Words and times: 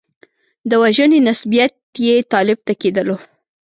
د 0.69 0.71
وژنې 0.83 1.19
نسبیت 1.27 1.73
یې 2.05 2.15
طالب 2.31 2.57
ته 2.67 2.73
کېدلو. 2.81 3.15